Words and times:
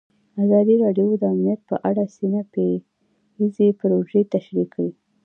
ازادي 0.43 0.75
راډیو 0.83 1.07
د 1.17 1.23
امنیت 1.33 1.61
په 1.69 1.75
اړه 1.89 2.03
سیمه 2.17 2.41
ییزې 3.39 3.67
پروژې 3.79 4.21
تشریح 4.33 4.67
کړې. 4.73 4.89